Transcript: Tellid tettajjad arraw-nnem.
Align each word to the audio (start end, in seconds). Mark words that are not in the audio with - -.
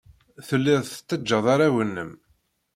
Tellid 0.47 0.83
tettajjad 0.87 1.45
arraw-nnem. 1.53 2.11